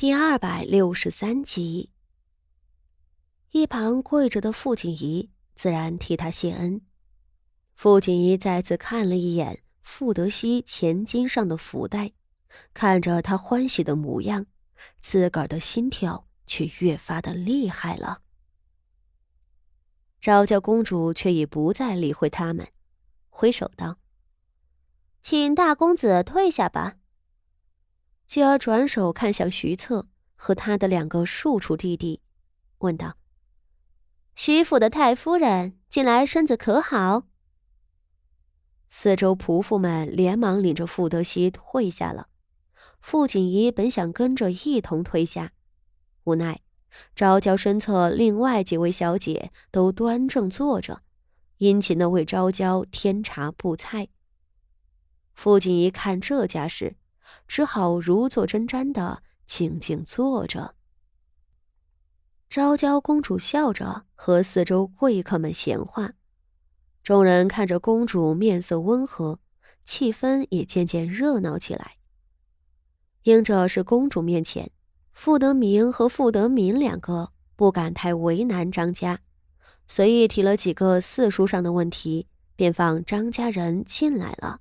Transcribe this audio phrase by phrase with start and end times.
[0.00, 1.90] 第二百六十三集，
[3.50, 6.80] 一旁跪着的傅锦仪自然替他谢恩。
[7.74, 12.12] 傅锦仪再次看了一眼傅德熙前襟上的福袋，
[12.72, 14.46] 看着他欢喜的模样，
[15.00, 18.22] 自个儿的心跳却越发的厉害了。
[20.18, 22.66] 昭教公主却已不再理会他们，
[23.28, 23.98] 挥手道
[25.20, 26.96] ：“请大公子退下吧。”
[28.30, 30.06] 继而转手看向徐策
[30.36, 32.20] 和他的两个庶出弟弟，
[32.78, 33.16] 问道
[34.36, 37.24] ：“徐府的太夫人近来身子可好？”
[38.86, 42.28] 四周仆妇们连忙领着傅德熙退下了。
[43.00, 45.50] 傅锦仪本想跟着一同退下，
[46.22, 46.60] 无奈
[47.16, 51.02] 昭娇身侧另外几位小姐都端正坐着，
[51.56, 54.06] 殷勤的为昭娇添茶布菜。
[55.34, 56.94] 傅锦仪看这架势。
[57.46, 60.74] 只好如坐针毡的静静坐着。
[62.48, 66.14] 昭娇公主笑着和四周贵客们闲话，
[67.02, 69.38] 众人看着公主面色温和，
[69.84, 71.96] 气氛也渐渐热闹起来。
[73.22, 74.70] 因着是公主面前，
[75.12, 79.20] 傅德明和傅德敏两个不敢太为难张家，
[79.86, 84.60] 随意提了几个四书上的问题，便放张家人进来了。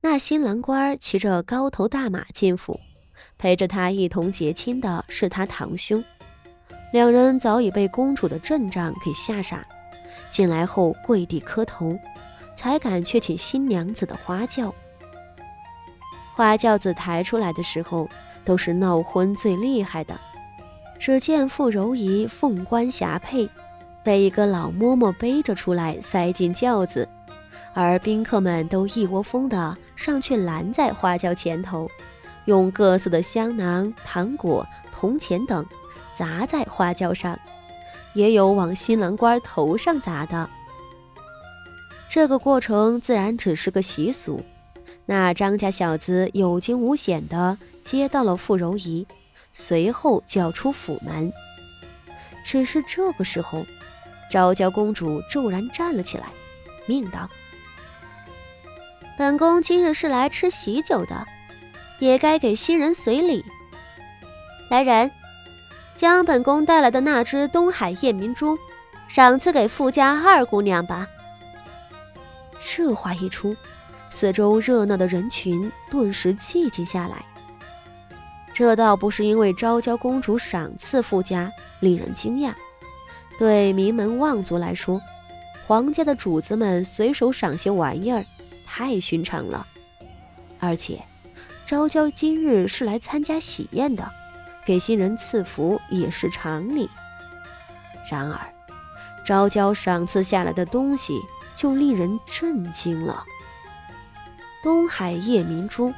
[0.00, 2.78] 那新郎官骑着高头大马进府，
[3.36, 6.02] 陪着他一同结亲的是他堂兄。
[6.92, 9.66] 两人早已被公主的阵仗给吓傻，
[10.30, 11.98] 进来后跪地磕头，
[12.56, 14.72] 才敢去请新娘子的花轿。
[16.34, 18.08] 花轿子抬出来的时候，
[18.44, 20.16] 都是闹婚最厉害的。
[20.96, 23.50] 只见傅柔仪凤冠霞帔，
[24.04, 27.08] 被一个老嬷嬷背着出来，塞进轿子。
[27.74, 31.88] 而宾客们都一窝蜂的上去拦在花轿前头，
[32.46, 35.64] 用各色的香囊、糖果、铜钱等
[36.14, 37.38] 砸在花轿上，
[38.14, 40.48] 也有往新郎官头上砸的。
[42.08, 44.42] 这个过程自然只是个习俗。
[45.06, 49.06] 那张家小子有惊无险的接到了傅柔仪，
[49.52, 51.32] 随后就要出府门。
[52.44, 53.64] 只是这个时候，
[54.30, 56.26] 昭娇公主骤然站了起来，
[56.86, 57.28] 命道。
[59.18, 61.26] 本宫今日是来吃喜酒的，
[61.98, 63.44] 也该给新人随礼。
[64.70, 65.10] 来人，
[65.96, 68.56] 将本宫带来的那只东海夜明珠
[69.08, 71.08] 赏赐给富家二姑娘吧。
[72.64, 73.56] 这话一出，
[74.08, 77.16] 四周热闹的人群顿时寂静下来。
[78.54, 81.50] 这倒不是因为昭娇公主赏赐富家
[81.80, 82.52] 令人惊讶，
[83.36, 85.02] 对名门望族来说，
[85.66, 88.24] 皇家的主子们随手赏些玩意儿。
[88.70, 89.66] 太寻常了，
[90.60, 91.02] 而且
[91.66, 94.08] 昭娇今日是来参加喜宴的，
[94.66, 96.88] 给新人赐福也是常理。
[98.10, 98.38] 然而，
[99.24, 101.18] 昭娇赏赐下来的东西
[101.54, 103.24] 就令人震惊了。
[104.62, 105.92] 东海夜明珠，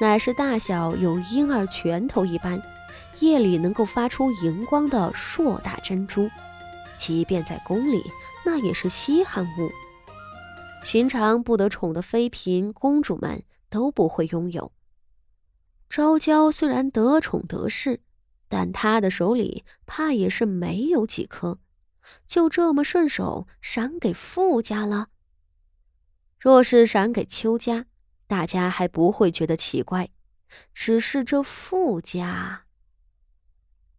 [0.00, 2.62] 乃是大小有婴儿拳头一般，
[3.18, 6.30] 夜里能够发出荧光的硕大珍珠，
[6.96, 8.02] 即便在宫里，
[8.44, 9.70] 那也是稀罕物。
[10.84, 14.72] 寻常不得宠的妃嫔、公主们都不会拥有。
[15.88, 18.00] 昭娇虽然得宠得势，
[18.48, 21.58] 但她的手里怕也是没有几颗，
[22.26, 25.08] 就这么顺手赏给傅家了。
[26.38, 27.86] 若是赏给邱家，
[28.26, 30.10] 大家还不会觉得奇怪，
[30.74, 32.64] 只是这傅家，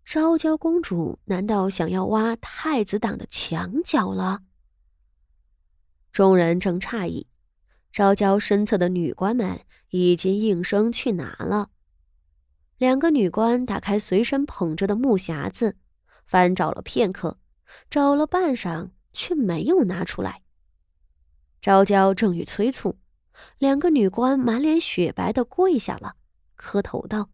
[0.04, 4.42] 昭娇公主难道想要挖太子党的墙角了？
[6.14, 7.26] 众人正诧异，
[7.92, 11.72] 昭娇身侧的女官们已经应声去拿了。
[12.78, 15.76] 两个女官打开随身捧着的木匣子，
[16.28, 17.40] 翻找了片刻，
[17.90, 20.44] 找了半晌却没有拿出来。
[21.60, 23.00] 昭娇正欲催促，
[23.58, 26.14] 两个女官满脸雪白的跪下了，
[26.56, 27.32] 磕头道：“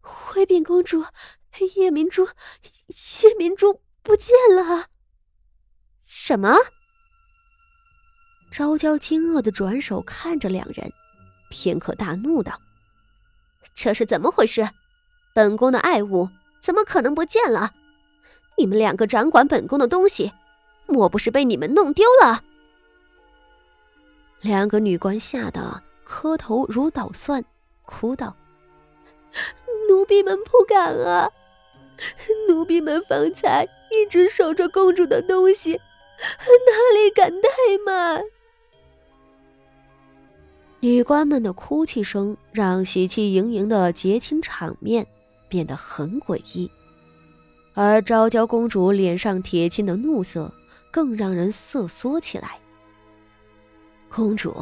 [0.00, 1.04] 回禀公主，
[1.76, 4.86] 夜明珠，夜明珠不见了。”
[6.06, 6.56] 什么？
[8.54, 10.88] 昭娇惊愕的转手看着两人，
[11.50, 12.56] 片刻大怒道
[13.74, 14.70] ：“这是怎么回事？
[15.34, 16.28] 本宫的爱物
[16.60, 17.72] 怎么可能不见了？
[18.56, 20.32] 你们两个掌管本宫的东西，
[20.86, 22.44] 莫不是被你们弄丢了？”
[24.40, 27.44] 两个女官吓得磕头如捣蒜，
[27.82, 28.36] 哭道
[29.90, 31.28] ：“奴婢们不敢啊！
[32.48, 38.22] 奴婢们方才一直守着公主的东西，哪里敢怠慢？”
[40.84, 45.06] 女官们的哭泣声让喜气盈盈的结亲场面
[45.48, 46.70] 变得很诡异，
[47.72, 50.52] 而昭娇公主脸上铁青的怒色
[50.90, 52.58] 更让人瑟缩起来。
[54.10, 54.54] 公主，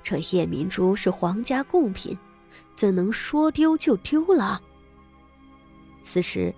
[0.00, 2.16] 这夜明珠是皇家贡品，
[2.72, 4.60] 怎能说丢就丢了？
[6.04, 6.54] 此时，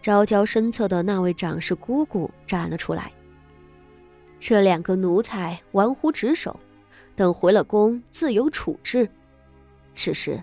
[0.00, 3.12] 昭娇身侧的那位长氏姑姑站了出来。
[4.38, 6.58] 这两个奴才玩忽职守。
[7.20, 9.06] 等回了宫，自有处置。
[9.92, 10.42] 只是，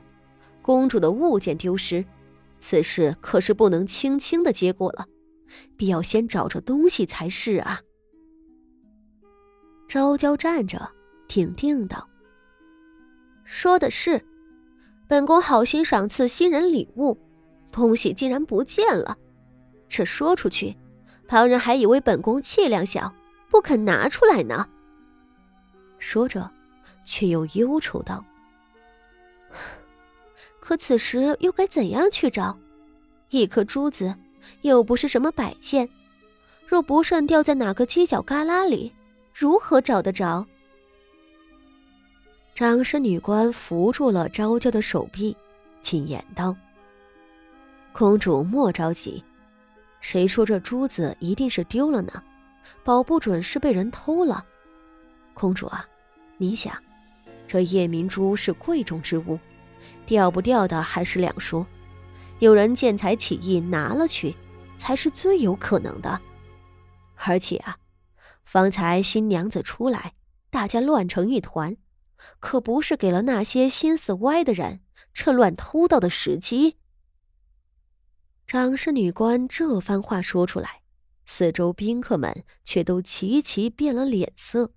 [0.61, 2.05] 公主的物件丢失，
[2.59, 5.07] 此事可是不能轻轻的接过了，
[5.75, 7.81] 必要先找着东西才是啊！
[9.87, 10.87] 昭娇站着，
[11.27, 12.07] 挺定道
[13.43, 14.23] ：“说的是，
[15.07, 17.17] 本宫好心赏赐新人礼物，
[17.71, 19.17] 东西竟然不见了。
[19.89, 20.77] 这说出去，
[21.27, 23.11] 旁人还以为本宫气量小，
[23.49, 24.69] 不肯拿出来呢。”
[25.97, 26.47] 说着。
[27.07, 28.21] 却又忧愁道
[30.59, 32.57] ：“可此时又该怎样去找？
[33.29, 34.13] 一颗珠子
[34.63, 35.89] 又不是什么摆件，
[36.67, 38.93] 若不慎掉在哪个犄角旮旯里，
[39.33, 40.45] 如何找得着？”
[42.53, 45.33] 掌事女官扶住了昭娇的手臂，
[45.79, 46.53] 轻言道
[47.93, 49.23] ：“公主莫着急，
[50.01, 52.21] 谁说这珠子一定是丢了呢？
[52.83, 54.45] 保不准是被人偷了。
[55.33, 55.87] 公主啊，
[56.35, 56.77] 你想。”
[57.47, 59.39] 这夜明珠是贵重之物，
[60.05, 61.65] 掉不掉的还是两说。
[62.39, 64.35] 有人见财起意拿了去，
[64.77, 66.21] 才是最有可能的。
[67.15, 67.77] 而且啊，
[68.43, 70.13] 方才新娘子出来，
[70.49, 71.77] 大家乱成一团，
[72.39, 74.81] 可不是给了那些心思歪的人
[75.13, 76.77] 趁乱偷盗的时机。
[78.45, 80.81] 掌事女官这番话说出来，
[81.25, 84.73] 四周宾客们却都齐齐变了脸色。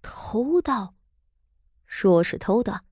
[0.00, 0.95] 偷盗！
[1.86, 2.82] 说是偷的，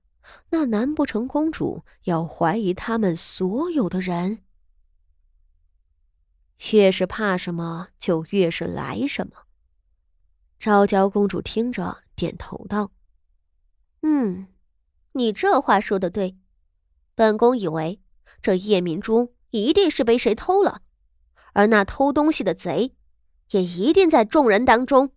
[0.49, 4.43] 那难不成公主要怀疑他们所有的人？
[6.71, 9.43] 越是怕什么，就越是来什么。
[10.57, 12.91] 昭娇公主听着，点头道
[14.01, 14.47] ：“嗯，
[15.11, 16.37] 你这话说的对。
[17.13, 18.01] 本宫以为
[18.41, 20.81] 这夜明珠一定是被谁偷了，
[21.53, 22.95] 而那偷东西的贼，
[23.51, 25.13] 也一定在众人当中。”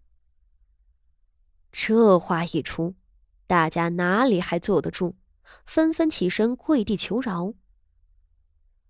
[1.70, 2.96] 这话一出。
[3.48, 5.16] 大家哪里还坐得住？
[5.64, 7.54] 纷纷起身跪地求饶。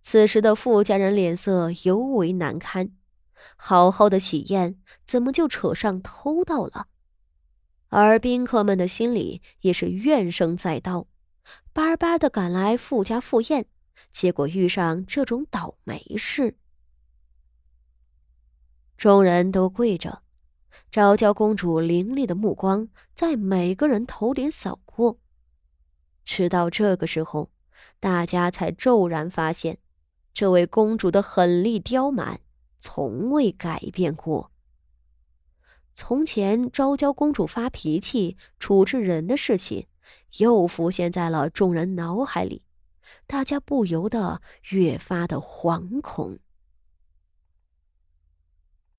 [0.02, 2.90] 此时的富家人脸色尤为难堪，
[3.56, 6.88] 好好的喜宴怎么就扯上偷盗了？
[7.90, 11.06] 而宾客们的心里也是怨声载道，
[11.72, 13.66] 巴巴的赶来富家赴宴，
[14.10, 16.56] 结果遇上这种倒霉事。
[18.96, 20.22] 众人都跪着。
[20.90, 25.18] 昭娇公主凌厉的目光在每个人头顶扫过，
[26.24, 27.50] 直到这个时候，
[28.00, 29.78] 大家才骤然发现，
[30.32, 32.40] 这位公主的狠厉刁蛮
[32.78, 34.50] 从未改变过。
[35.94, 39.86] 从前昭娇公主发脾气处置人的事情，
[40.38, 42.62] 又浮现在了众人脑海里，
[43.26, 44.40] 大家不由得
[44.70, 46.38] 越发的惶恐。